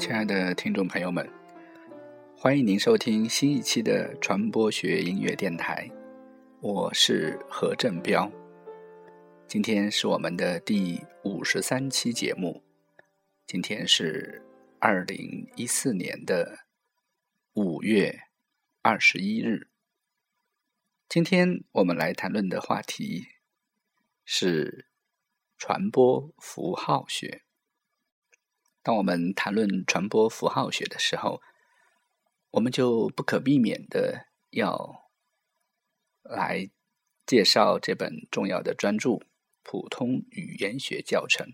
[0.00, 1.30] 亲爱的听众朋友们，
[2.34, 5.90] 欢迎您收听新一期的传播学音乐电台，
[6.62, 8.32] 我是何振彪。
[9.46, 12.62] 今天是我们的第五十三期节目，
[13.46, 14.42] 今天是
[14.78, 16.60] 二零一四年的
[17.52, 18.20] 五月
[18.80, 19.68] 二十一日。
[21.10, 23.26] 今天我们来谈论的话题
[24.24, 24.86] 是
[25.58, 27.42] 传播符号学。
[28.90, 31.40] 当我们谈论传播符号学的时候，
[32.50, 35.08] 我们就不可避免的要
[36.24, 36.68] 来
[37.24, 39.10] 介绍这本重要的专著
[39.62, 41.46] 《普通语言学教程》。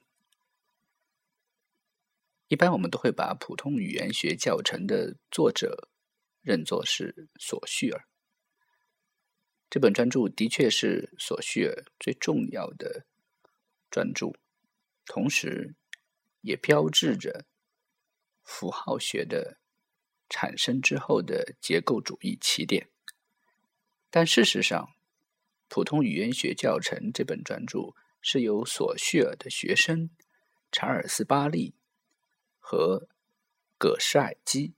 [2.49, 5.91] 一般我们都会把普通语言学教程的作者
[6.41, 8.09] 认作是索绪尔。
[9.69, 13.05] 这本专著的确是索绪尔最重要的
[13.91, 14.33] 专著，
[15.05, 15.75] 同时。
[16.47, 17.45] 也标志着
[18.45, 19.59] 符号学的
[20.29, 22.89] 产生之后的结构主义起点。
[24.09, 24.85] 但事实上，
[25.69, 30.09] 《普通语言学教程》这本专著是由索绪尔的学生
[30.71, 31.75] 查尔斯·巴利
[32.59, 33.09] 和
[33.77, 34.75] 葛什尔基，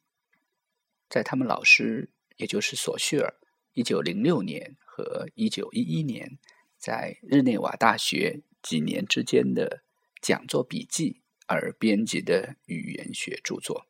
[1.11, 3.35] 在他们老师，也就是索绪尔，
[3.75, 6.39] 一九零六年和一九一一年
[6.79, 9.85] 在日内瓦大学几年之间的
[10.23, 11.21] 讲座笔记。
[11.49, 13.87] 而编辑的语言学著作，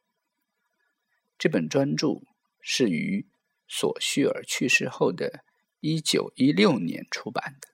[1.37, 2.23] 这本专著
[2.61, 3.27] 是于
[3.67, 5.45] 索绪尔去世后的
[5.81, 7.69] 一九一六年出版的。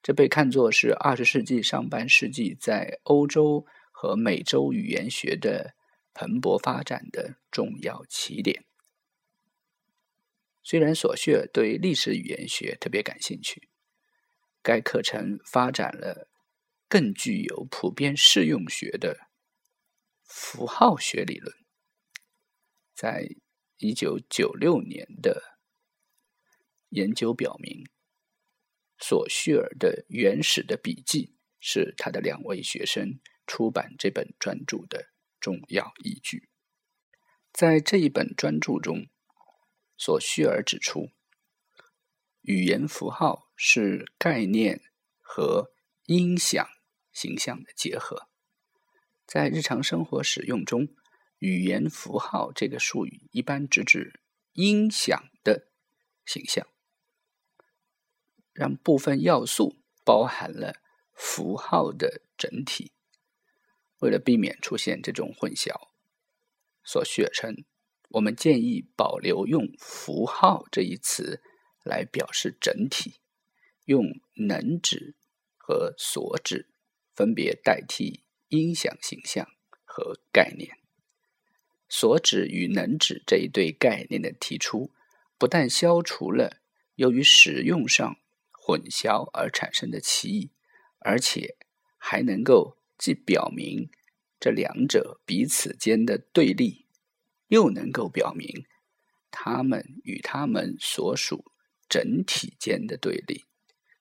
[0.00, 5.74] 这被看作是二十世纪上半世纪在欧洲和美洲语言学的
[6.14, 8.64] 蓬勃发展的重要起点。
[10.62, 13.68] 虽然索绪尔对历史语言学特别感兴趣，
[14.62, 16.28] 该课程发展了。
[16.88, 19.28] 更具有普遍适用学的
[20.24, 21.54] 符号学理论，
[22.94, 23.28] 在
[23.76, 25.58] 一九九六年的
[26.88, 27.84] 研究表明，
[28.98, 36.48] 索绪尔的原始的笔记是他的两位学生出版这本专著的重要依据。
[37.52, 39.08] 在这一本专著中，
[39.98, 41.10] 索绪尔指出，
[42.40, 44.80] 语言符号是概念
[45.20, 45.70] 和
[46.06, 46.66] 音响。
[47.18, 48.28] 形象的结合，
[49.26, 50.86] 在日常生活使用中，
[51.40, 54.20] 语言符号这个术语一般直指
[54.52, 55.66] 音响的
[56.24, 56.64] 形象，
[58.52, 59.74] 让部分要素
[60.04, 60.76] 包含了
[61.12, 62.92] 符号的整体。
[63.98, 65.88] 为了避免出现这种混淆，
[66.84, 67.64] 所学称，
[68.10, 71.42] 我们建议保留用“符号”这一词
[71.82, 73.14] 来表示整体，
[73.86, 74.04] 用
[74.46, 75.16] “能指”
[75.58, 76.68] 和“所指”。
[77.18, 79.44] 分别代替音响形象
[79.84, 80.78] 和概念，
[81.88, 84.92] 所指与能指这一对概念的提出，
[85.36, 86.60] 不但消除了
[86.94, 88.20] 由于使用上
[88.52, 90.52] 混淆而产生的歧义，
[91.00, 91.56] 而且
[91.96, 93.90] 还能够既表明
[94.38, 96.86] 这两者彼此间的对立，
[97.48, 98.64] 又能够表明
[99.32, 101.50] 他们与他们所属
[101.88, 103.46] 整体间的对立。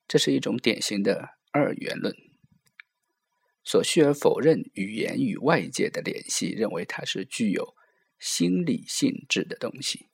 [0.08, 2.27] 这是一种典型的二元论。
[3.70, 7.76] 索绪尔否认语言与外界的联系，认为它是具有
[8.18, 10.08] 心理性质的东西，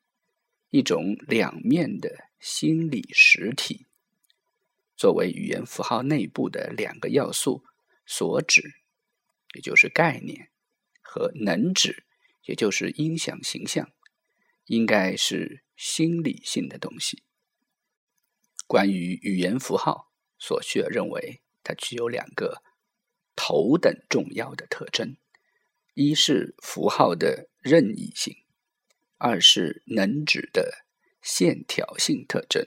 [0.72, 3.86] 一种两面的心理实体。
[4.98, 7.64] 作为语言符号内部的两个要素，
[8.08, 8.82] 所指，
[9.54, 10.50] 也就是概念，
[11.04, 12.06] 和能指，
[12.46, 13.92] 也就是音响形象，
[14.66, 17.22] 应该是心理性的东西。
[18.66, 22.64] 关于语言符号，索绪尔认为它具有两个。
[23.36, 25.18] 头等重要的特征，
[25.94, 28.38] 一是符号的任意性，
[29.18, 30.86] 二是能指的
[31.22, 32.66] 线条性特征。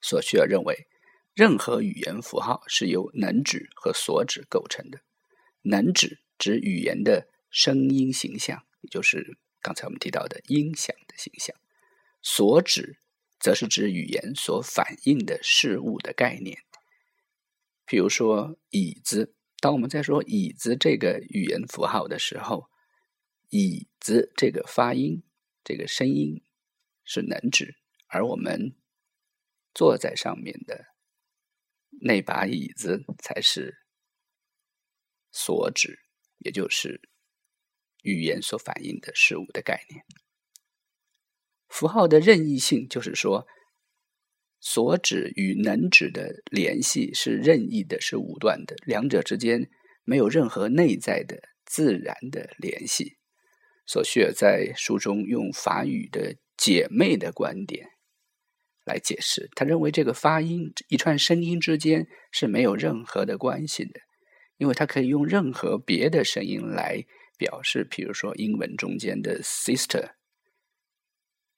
[0.00, 0.86] 所需要认为，
[1.34, 5.00] 任何语言符号是由能指和所指构成的。
[5.62, 11.54] 能指指语言的声音形象，也就是刚才我们提到的音响的形象；
[12.22, 12.98] 所指
[13.40, 16.62] 则是指语言所反映的事物的概念。
[17.88, 22.68] 比如说椅子，当我们在说椅子这个语言符号的时候，
[23.48, 25.24] 椅子这个发音、
[25.64, 26.44] 这个声音
[27.02, 27.76] 是能指，
[28.08, 28.76] 而我们
[29.72, 30.84] 坐在上面的
[32.02, 33.78] 那把椅子才是
[35.32, 35.98] 所指，
[36.40, 37.00] 也就是
[38.02, 40.04] 语言所反映的事物的概念。
[41.68, 43.48] 符号的任意性，就是说。
[44.60, 49.70] 所指与能指的联系是任意的，是武断的，两者之间
[50.04, 53.16] 没有任何内在的自然的联系。
[53.86, 57.88] 索绪尔在书中用法语的“姐妹”的观点
[58.84, 64.00] 来解释，他认为这个发音一串声音之间是没有任何的关系的，
[64.56, 67.04] 因为它可以用任何别的声音来
[67.38, 70.10] 表示，比如说英文中间的 “sister”，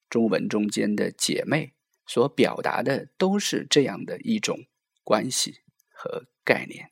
[0.09, 1.73] 中文中间的“姐妹”，
[2.11, 4.67] 所表达的都是这样的一种
[5.05, 6.91] 关系和概念。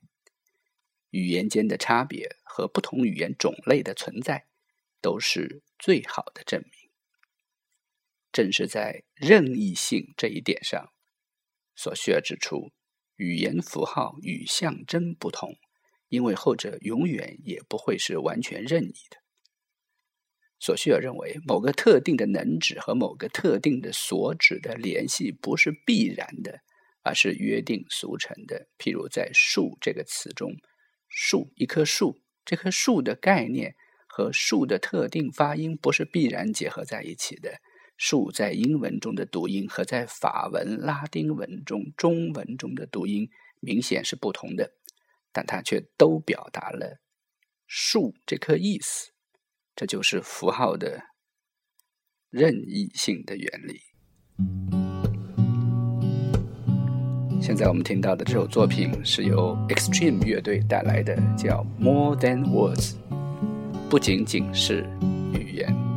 [1.10, 4.46] 语言间的差别和不同语言种类的存在。
[5.00, 6.90] 都是最好的证明。
[8.32, 10.92] 正是在任意性这一点上，
[11.76, 12.72] 所需要指出，
[13.14, 15.56] 语言符号与象征不同，
[16.08, 19.18] 因为后者永远也不会是完全任意的。
[20.60, 26.60] 所需要认为，某个特定的能指和某个特定的所指的联系不是必然的，
[27.02, 28.68] 而是约定俗成的。
[28.78, 30.52] 譬如在“树”这个词中
[31.08, 33.74] ，“树”一棵树，这棵树的概念。
[34.10, 37.60] 和树的特定发音不是必然结合在一起的。
[37.96, 43.30] 树在英文中的读音和在法文、拉丁文中、中文中的读音
[43.60, 44.72] 明显是不同的，
[45.30, 46.98] 但它却都表达了
[47.68, 49.12] 树这颗意思。
[49.78, 51.00] 这就是符号的
[52.30, 53.78] 任意性的原理。
[57.40, 62.94] 现在我们听到的这首作品是由 Extreme 乐队带来的，叫《More Than Words》。
[63.88, 64.84] 不仅仅是
[65.32, 65.87] 语言。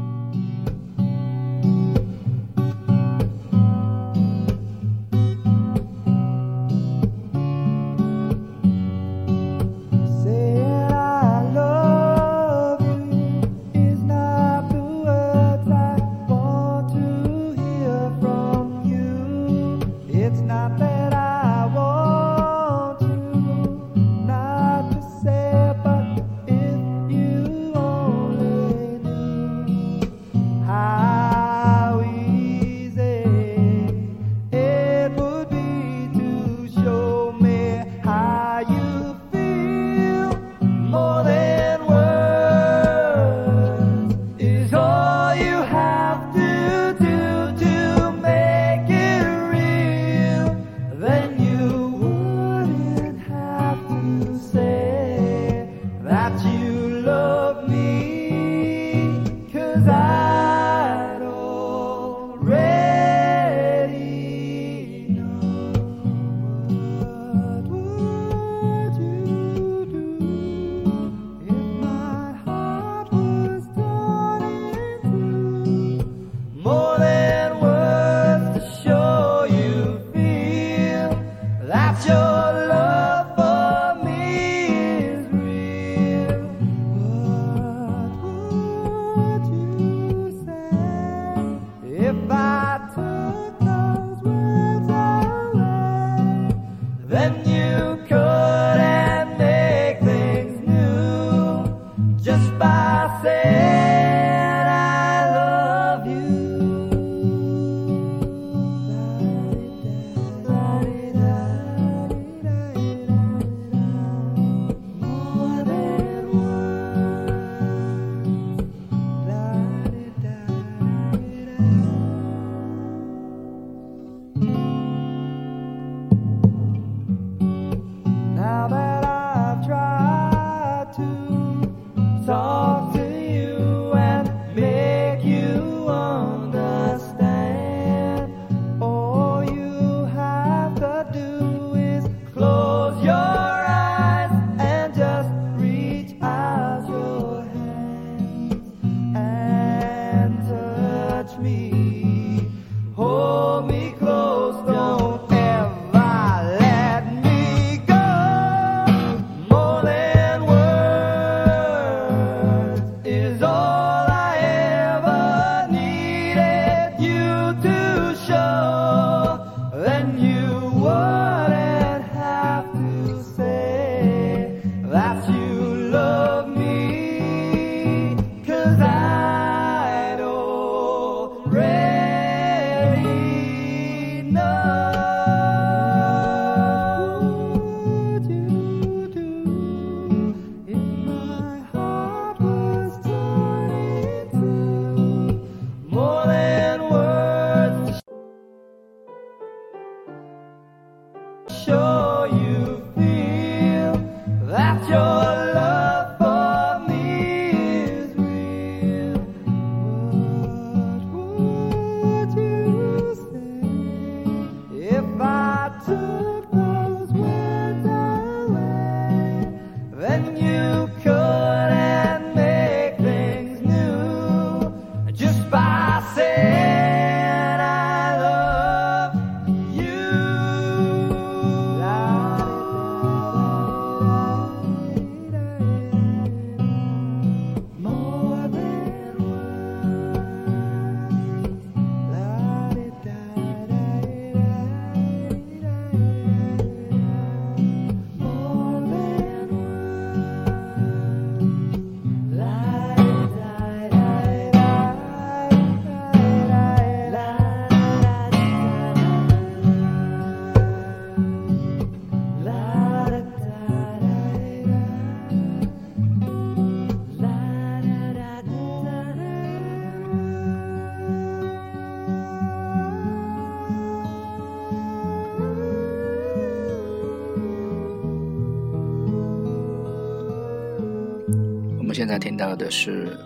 [281.91, 283.17] 我现在听到的是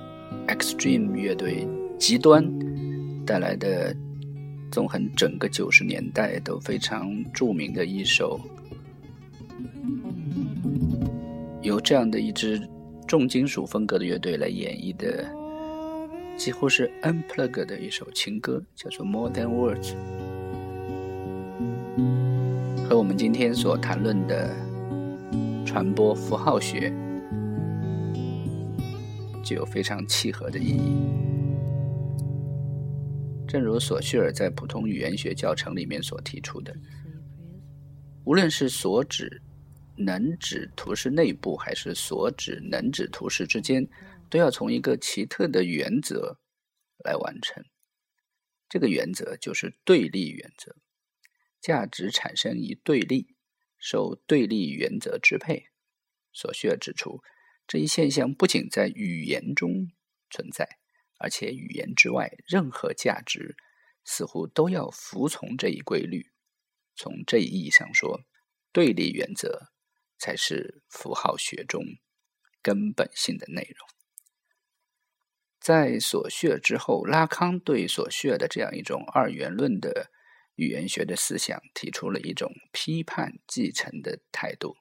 [0.47, 1.67] Extreme 乐队
[1.99, 2.43] 极端
[3.23, 3.95] 带来的，
[4.71, 8.39] 纵横整个九十年代都非常著名的一首，
[11.61, 12.59] 由这样的一支
[13.07, 15.29] 重金属风格的乐队来演绎的，
[16.35, 19.93] 几乎是 Unplugged 的一首情歌，叫做 More Than Words，
[22.89, 24.49] 和我们今天所谈论的
[25.67, 26.91] 传播符号学。
[29.45, 31.05] 具有非常契合的意义。
[33.47, 36.75] 正如索绪尔在普通语言学教程里面所提出的，
[38.25, 39.43] 无论是所指
[39.95, 43.87] 能指图示内部，还是所指能指图示之间，
[44.31, 46.39] 都要从一个奇特的原则
[47.03, 47.63] 来完成。
[48.67, 50.75] 这个原则就是对立原则，
[51.61, 53.27] 价值产生于对立，
[53.77, 55.67] 受对立原则支配。
[56.33, 57.21] 索绪尔指出。
[57.67, 59.91] 这一现象不仅在语言中
[60.29, 60.77] 存在，
[61.17, 63.57] 而且语言之外任何价值
[64.03, 66.31] 似乎都要服从这一规律。
[66.95, 68.21] 从这一意义上说，
[68.71, 69.71] 对立原则
[70.19, 71.83] 才是符号学中
[72.61, 73.87] 根本性的内容。
[75.59, 80.11] 在索绪尔之后，拉康对索绪尔的这样一种二元论的
[80.53, 84.77] 语言学的思想提出了一种批判继承的态度。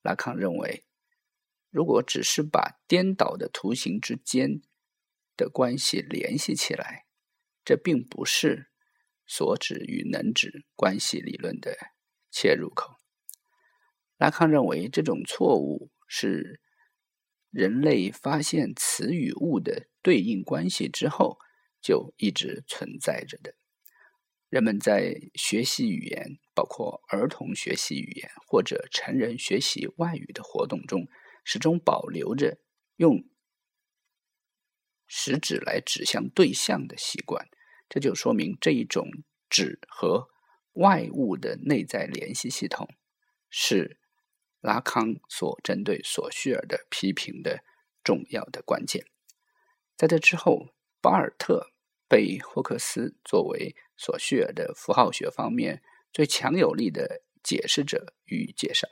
[0.00, 0.82] 拉康认为。
[1.76, 4.62] 如果只是把颠倒的图形之间
[5.36, 7.04] 的关系联系起来，
[7.66, 8.70] 这并不是
[9.26, 11.76] 所指与能指关系理论的
[12.30, 12.94] 切入口。
[14.16, 16.62] 拉康认为，这种错误是
[17.50, 21.36] 人类发现词与物的对应关系之后
[21.82, 23.54] 就一直存在着的。
[24.48, 31.06] 人们在学习语言，包括儿童学习语言或者成人学习外语的活动中。
[31.46, 32.58] 始终保留着
[32.96, 33.24] 用
[35.06, 37.48] 食指来指向对象的习惯，
[37.88, 39.08] 这就说明这一种
[39.48, 40.28] 指和
[40.72, 42.92] 外物的内在联系系统
[43.48, 44.00] 是
[44.60, 47.62] 拉康所针对索绪尔的批评的
[48.02, 49.06] 重要的关键。
[49.96, 51.70] 在这之后，巴尔特
[52.08, 55.80] 被霍克斯作为索绪尔的符号学方面
[56.12, 58.88] 最强有力的解释者予以介绍。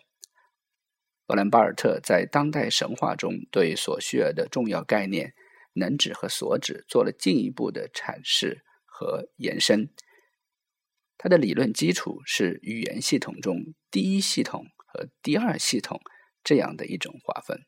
[1.27, 5.35] 罗兰·巴尔特在当代神话中对索绪尔的重要概念
[5.73, 9.89] “能指”和“所指”做了进一步的阐释和延伸。
[11.17, 16.01] 他的理论基础是语言系统中第一系统和第二系统
[16.43, 17.65] 这样的一种划分。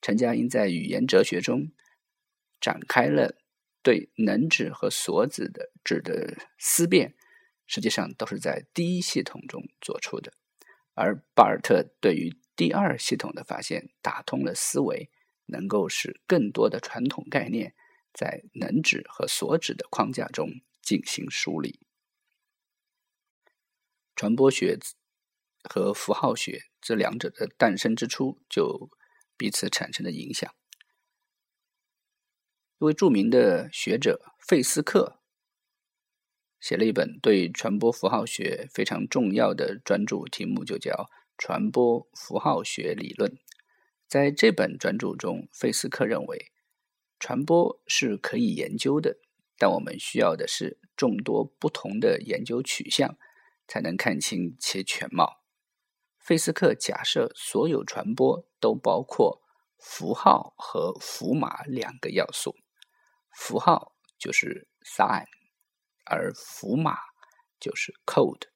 [0.00, 1.72] 陈嘉英在语言哲学中
[2.60, 3.34] 展开了
[3.82, 7.16] 对“能指”和“所指”的指的思辨，
[7.66, 10.32] 实际上都是在第一系统中做出的。
[10.94, 15.10] 而巴尔特对于第二系统的发现打通了思维，
[15.46, 17.74] 能够使更多的传统概念
[18.12, 21.80] 在能指和所指的框架中进行梳理。
[24.14, 24.78] 传播学
[25.68, 28.88] 和符号学这两者的诞生之初就
[29.36, 30.54] 彼此产生了影响。
[32.78, 35.20] 一位著名的学者费斯克
[36.60, 41.10] 写了一本对传播符号学非常重要的专著，题目就叫。
[41.36, 43.36] 传播符号学理论，
[44.06, 46.52] 在这本专著中，费斯克认为，
[47.18, 49.18] 传播是可以研究的，
[49.58, 53.18] 但我们需要的是众多不同的研究取向，
[53.66, 55.42] 才能看清其全貌。
[56.18, 59.42] 费斯克假设，所有传播都包括
[59.78, 62.56] 符号和符码两个要素，
[63.32, 65.26] 符号就是 sign，
[66.04, 66.96] 而符码
[67.58, 68.48] 就是 code，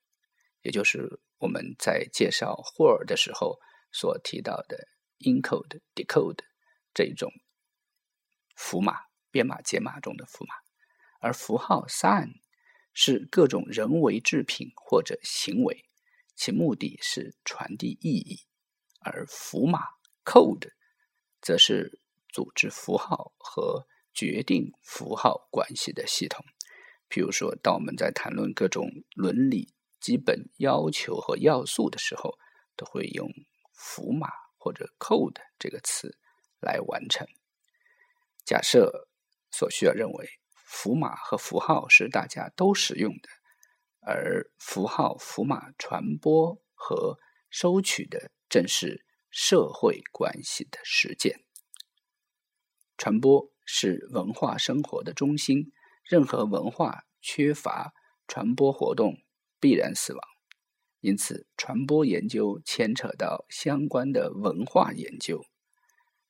[0.62, 1.20] 也就是。
[1.38, 3.61] 我们在介绍霍尔的时候
[3.92, 4.88] 所提到的
[5.21, 6.40] encode、decode
[6.92, 7.33] 这种
[8.57, 8.95] 符码、
[9.30, 10.54] 编码、解码中的符码，
[11.21, 12.40] 而符号 sign
[12.92, 15.85] 是各种人为制品或者行为，
[16.35, 18.40] 其目的是传递意义，
[19.00, 19.80] 而符码
[20.25, 20.73] code
[21.40, 26.45] 则是组织符号和决定符号关系的系统。
[27.09, 29.73] 譬如说，当我们在谈论各种伦理。
[30.00, 32.38] 基本要求和要素的时候，
[32.76, 33.28] 都会用
[33.73, 36.19] 符码或者 code 这个词
[36.61, 37.26] 来完成。
[38.45, 39.09] 假设
[39.50, 43.28] 所需要认为符码和符号是大家都使用的，
[44.00, 47.19] 而符号、符码传播和
[47.50, 51.45] 收取的正是社会关系的实践。
[52.97, 55.73] 传播是文化生活的中心，
[56.05, 57.93] 任何文化缺乏
[58.26, 59.23] 传播活动。
[59.61, 60.21] 必然死亡，
[61.00, 65.45] 因此传播研究牵扯到相关的文化研究。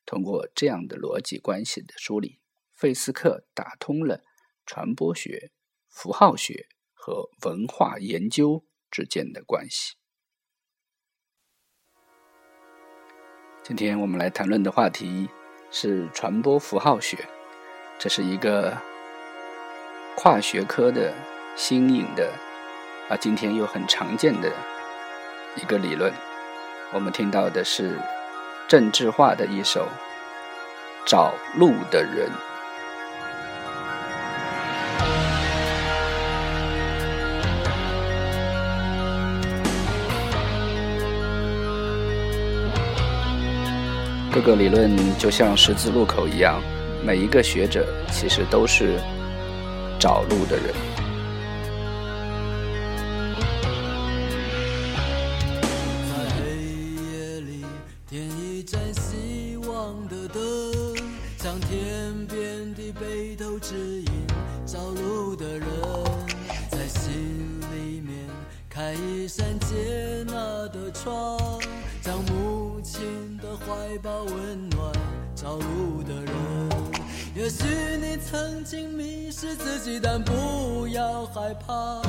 [0.04, 2.38] 通过这样的逻辑关系的梳理，
[2.74, 4.24] 费斯克打通了
[4.64, 5.50] 传播学、
[5.88, 9.96] 符号学和文化研究之间的关系。
[13.62, 15.28] 今天我们来谈论的话题
[15.70, 17.28] 是传播符号学，
[17.98, 18.74] 这是一个
[20.16, 21.14] 跨学科的
[21.54, 22.32] 新颖的，
[23.08, 24.52] 啊，今天又很常见的
[25.56, 26.12] 一个理论。
[26.92, 27.98] 我们听到的是
[28.68, 29.88] 郑智化的一首
[31.08, 32.28] 《找路的人》。
[44.30, 46.60] 各个理论就像十字路口一样，
[47.02, 48.98] 每一个学者其实都是
[49.98, 50.97] 找路的人。
[69.08, 70.34] 一扇接纳
[70.68, 71.38] 的窗，
[72.02, 74.92] 将母亲的怀抱温暖
[75.34, 76.34] 找路的人。
[77.34, 77.64] 也许
[78.00, 82.02] 你曾经迷失自己，但不要害怕。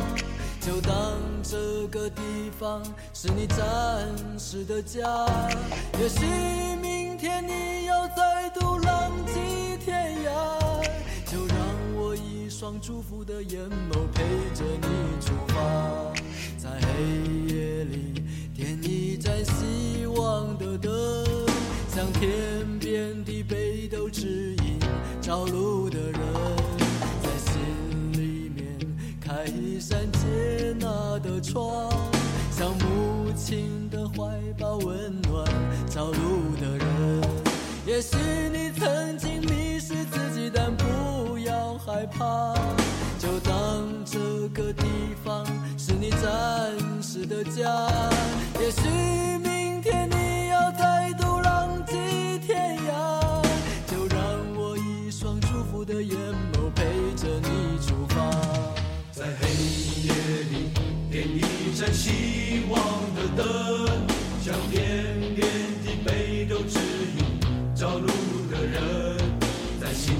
[0.59, 2.21] 就当这个地
[2.59, 2.83] 方
[3.13, 3.57] 是你暂
[4.37, 5.25] 时的家。
[6.01, 6.25] 也许
[6.81, 10.83] 明天你要再度浪迹天涯，
[11.25, 11.57] 就让
[11.95, 16.13] 我一双祝福的眼眸陪着你出发，
[16.61, 18.21] 在黑夜里
[18.53, 20.91] 点一盏希望的灯，
[21.87, 24.77] 向天边的北斗指引
[25.21, 26.19] 找路的人，
[27.23, 28.77] 在心里面
[29.21, 31.89] 开一扇接纳的窗，
[32.51, 35.47] 向母亲的怀抱温暖
[35.89, 37.21] 找路的人。
[37.85, 38.17] 也许
[38.51, 42.53] 你曾经迷失自己，但不要害怕，
[47.43, 47.89] 家。
[48.59, 48.87] 也许
[49.39, 51.93] 明天你要再度浪迹
[52.45, 53.41] 天涯，
[53.87, 54.19] 就让
[54.55, 56.15] 我一双祝福的眼
[56.53, 56.83] 眸陪
[57.15, 58.29] 着你出发。
[59.11, 59.47] 在黑
[60.03, 60.13] 夜
[60.51, 60.71] 里
[61.11, 62.79] 点一盏希望
[63.15, 63.45] 的灯，
[64.41, 65.47] 向天边
[65.83, 66.79] 的北斗指
[67.17, 67.39] 引
[67.75, 68.07] 找路
[68.51, 69.17] 的人，
[69.81, 70.15] 在心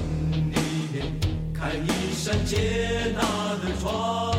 [0.50, 0.56] 里
[0.92, 1.12] 面
[1.54, 3.20] 开一扇接纳
[3.62, 4.29] 的窗，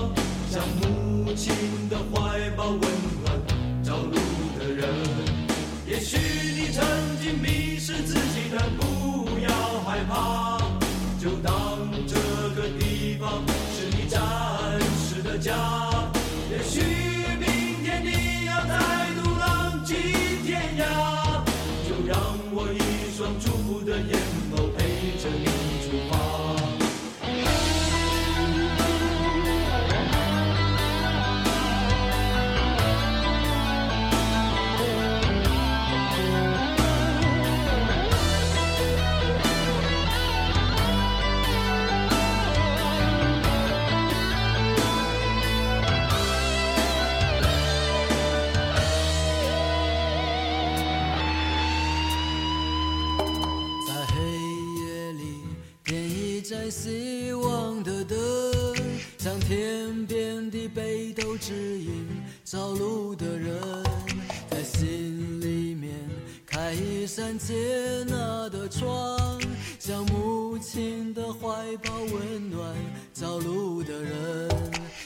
[70.73, 72.73] 亲的怀抱温暖
[73.13, 74.47] 找路的人，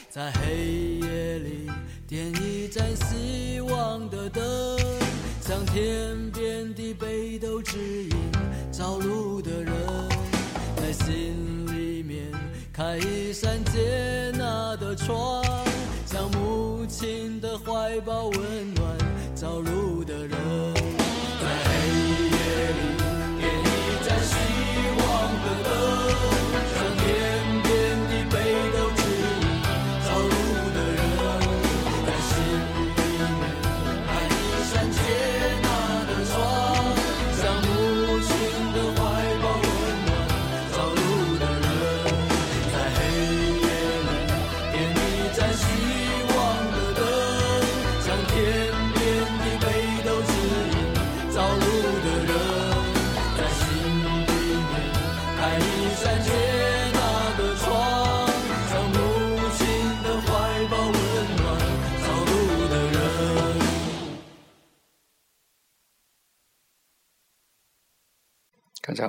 [0.08, 1.68] 在黑夜里
[2.06, 4.44] 点一盏希望的灯。
[5.40, 8.10] 向天边的北斗指引
[8.70, 9.74] 找路的人，
[10.76, 12.30] 在心里面
[12.72, 15.44] 开一扇接纳的窗，
[16.06, 18.75] 向母亲的怀抱温暖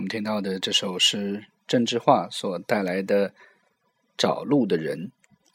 [0.07, 3.29] 听到的这首是郑智化所带来的
[4.17, 5.07] 《找路的人》。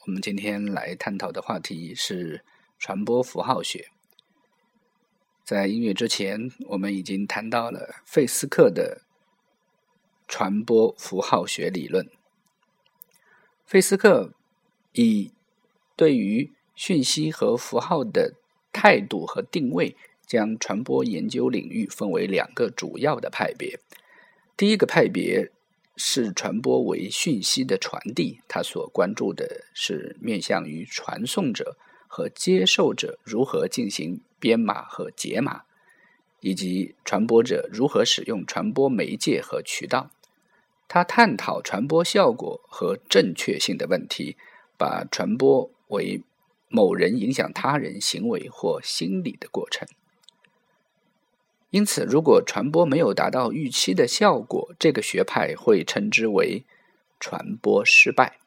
[0.05, 2.43] 我们今天来探讨的话题是
[2.77, 3.89] 传播符号学。
[5.43, 9.01] 在音乐之前，我们已经谈到了费斯克的
[10.27, 12.07] 传播符号学理论。
[13.65, 14.33] 费斯克
[14.91, 15.31] 以
[15.95, 18.35] 对于讯息和符号的
[18.71, 19.95] 态度和定位，
[20.27, 23.79] 将传播研究领域分为两个主要的派别。
[24.55, 25.51] 第一个派别
[25.95, 34.21] 是传播为讯息的传递，他所关注的是面向于传送者和接受者如何进行。
[34.43, 35.61] 编码和解码，
[36.41, 40.11] 以及传播者如何使用传播媒介和渠道。
[40.89, 44.35] 他探讨传播效果和正确性的问题，
[44.77, 46.21] 把传播为
[46.67, 49.87] 某人影响他人行为或心理的过程。
[51.73, 56.63] 因此，如果传播没有达到预期的效果，这个学派会称之为
[57.19, 58.37] 传播失败，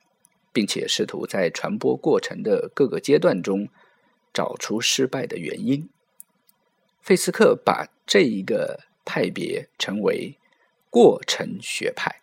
[0.52, 3.68] 并且试图在传播过程的各个阶段中。
[4.36, 5.88] 找出失败的原因。
[7.00, 10.36] 费斯克把这一个派别称为
[10.90, 12.20] 过程学派，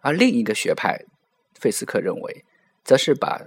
[0.00, 1.06] 而另一个学派，
[1.54, 2.44] 费斯克认为，
[2.84, 3.46] 则是把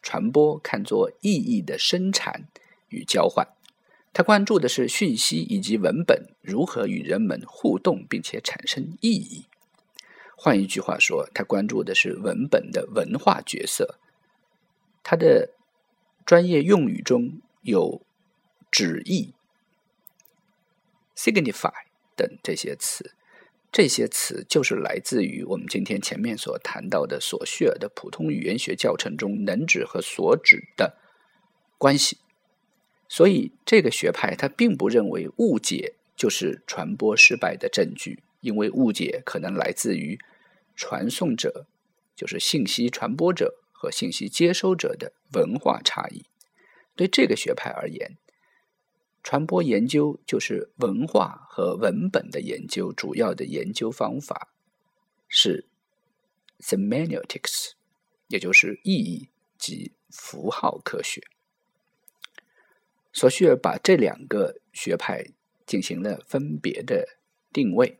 [0.00, 2.46] 传播看作意义的生产
[2.90, 3.44] 与交换。
[4.14, 9.46] 他关注的是讯息以及文本如何与人们互动，并且产生意义。
[10.36, 13.98] 换一句话说，他关注的是文本的文化角色。
[15.02, 15.50] 他的
[16.24, 18.02] 专业用语中有
[18.70, 19.34] 旨意、
[21.16, 21.72] signify
[22.14, 23.14] 等这些词，
[23.72, 30.96] 这些词就是来自于我们今天前面所谈到的索绪尔的普通语言学教程中能指和所指的
[31.76, 32.18] 关系。
[33.16, 40.18] 所以，这个学派他并不认为误解就是传播失败的证据，因为误解可能来自于
[40.74, 41.66] 传送者，
[42.16, 43.60] 就是信息传播者。
[43.72, 46.24] 和信息接收者的文化差异，
[46.96, 48.16] 对这个学派而言，
[49.22, 52.92] 传播研究就是文化和文本的研究。
[52.94, 54.48] 主要的研究方法
[55.28, 55.66] 是
[56.60, 57.72] semiotics，
[58.28, 61.20] 也就是意义及符号科学。
[63.14, 65.24] 索绪尔把这两个学派
[65.64, 67.16] 进行了分别的
[67.50, 67.98] 定位。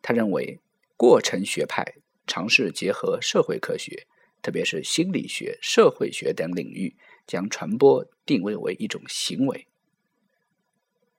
[0.00, 0.60] 他认为，
[0.96, 1.96] 过程学派
[2.26, 4.06] 尝试结合社会科学。
[4.40, 6.94] 特别是心理学、社会学等领域，
[7.26, 9.66] 将传播定位为一种行为；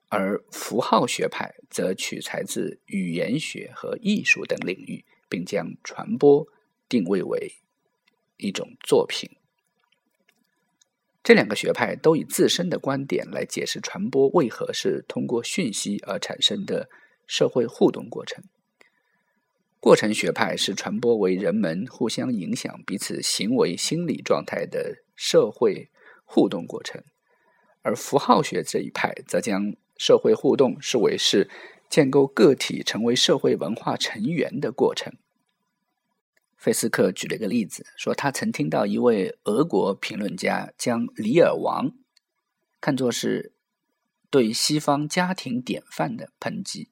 [0.08, 6.48] 而符号学派则取材自语言学和艺术等领域，并将传播
[6.88, 7.56] 定位为
[8.38, 9.30] 一种作品。
[11.30, 16.90] 这两个学派都以自身的观点来解释传播为何是通过讯息而产生的
[17.28, 18.44] 社会互动过程。
[19.80, 25.92] 过程学派是传播为人们互相影响彼此行为、心理状态的社会
[26.26, 27.04] 互动过程，
[27.84, 31.48] 而符号学这一派则将社会互动视为是
[31.88, 35.14] 建构个体成为社会文化成员的过程。
[36.60, 41.88] 费斯克举了一个例子，说他曾听到一位俄国评论家将《李尔王》
[42.82, 43.54] 看作是
[44.30, 46.90] 对西方家庭典范的抨击。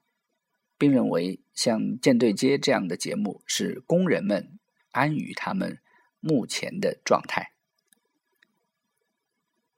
[0.79, 4.59] 并认为，像《舰队街》这样的节目是工人们
[4.91, 5.79] 安于他们
[6.19, 7.51] 目前的状态。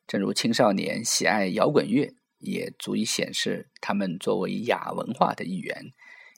[0.05, 5.93] 正如青少年喜爱摇滚乐，也足以显示他们作为亚文化的一员。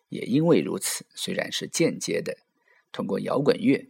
[0.10, 2.38] 也因为如此，虽然是间接的，
[2.92, 3.90] 通过摇滚乐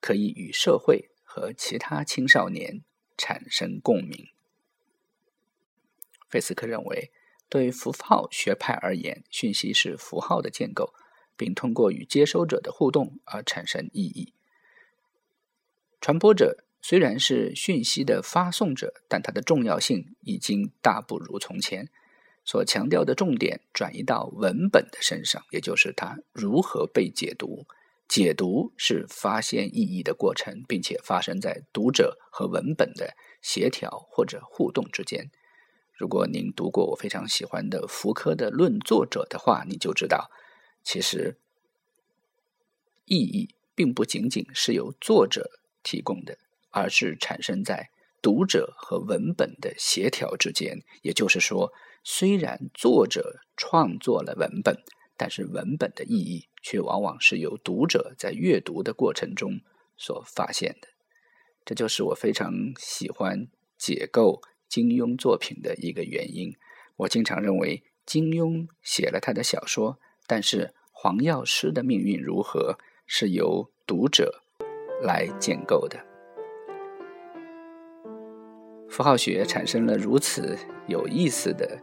[0.00, 2.82] 可以与社会和其他青少年
[3.16, 4.28] 产生共鸣。
[6.28, 7.10] 费斯克认为。
[7.48, 10.94] 对符号学派而言，讯息是符号的建构，
[11.36, 14.32] 并通过与接收者的互动而产生意义。
[16.00, 21.90] 传播者虽然是讯息的发送者，但它的重要性已经大不如从前。
[22.42, 27.66] 所强调的重点转移到文本的身上，也就是它如何被解读。
[28.08, 35.30] 解读是发现意义的过程，并且发生在读者和文本的协调或者互动之间。
[35.94, 40.30] 如果您读过我非常喜欢的福柯的《论作者》的话，你就知道，
[40.82, 41.38] 其实
[43.04, 45.48] 意义并不仅仅是由作者
[45.82, 46.38] 提供的，
[46.70, 50.82] 而是产生在读者和文本的协调之间。
[51.02, 54.82] 也就是说，虽然作者创作了文本，
[55.22, 59.60] 但是文本的意义却往往是由读者在阅读的过程中
[59.96, 60.88] 所发现的。
[61.64, 63.46] 这就是我非常喜欢
[63.78, 64.42] 解构。
[64.68, 66.56] 金庸作品的一个原因，
[66.96, 74.42] 我经常认为金庸写了他的小说，但是黄药师的命运如何，是由读者
[75.02, 76.04] 来建构的。
[78.90, 80.58] 符号学产生了如此
[80.88, 81.80] 有意思的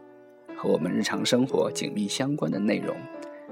[0.58, 2.94] 和我们日常生活紧密相关的内容。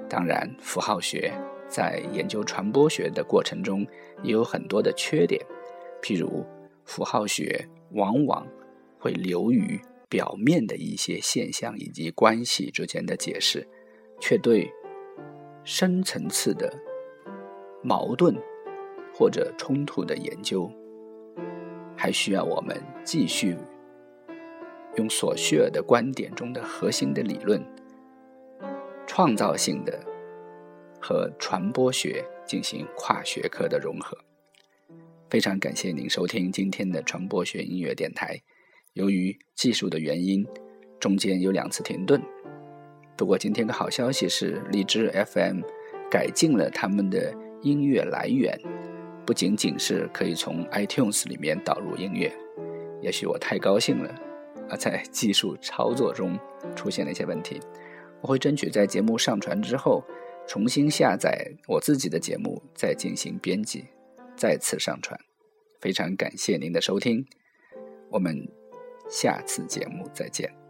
[0.08, 1.32] 当然，符号学
[1.68, 3.86] 在研究传播学的过程中
[4.22, 5.44] 也有很多的缺点，
[6.02, 6.44] 譬如
[6.84, 8.46] 符号学往往
[8.98, 13.68] 会流于表面的一些现象以及关系之间的解释，
[14.18, 14.72] 却对
[15.62, 16.72] 深层次的
[17.82, 18.34] 矛盾
[19.12, 20.70] 或者冲突的研究，
[21.94, 23.54] 还需要我们继续
[24.96, 27.62] 用索绪尔的观点中的核心的理论。
[29.18, 29.98] 创造性的
[31.00, 34.16] 和传播学进行跨学科的融合。
[35.28, 38.40] 非常感谢您收听今天的传播学音乐电台。
[38.92, 40.46] 由于技术的原因，
[41.00, 42.22] 中间有两次停顿。
[43.16, 45.62] 不过今天的好消息是，荔枝 FM
[46.08, 48.56] 改进了他们的音乐来源，
[49.26, 52.32] 不仅仅是可以从 iTunes 里面导入音乐。
[53.02, 54.14] 也许我太高兴了，
[54.70, 56.38] 而在技术操作中
[56.76, 57.60] 出现了一些问题。
[58.20, 60.04] 我会争取在节目上传之后，
[60.46, 63.86] 重新下载我自己的节目，再进行编辑，
[64.36, 65.18] 再次上传。
[65.80, 67.24] 非常感谢您的收听，
[68.10, 68.48] 我们
[69.08, 70.67] 下次节目再见。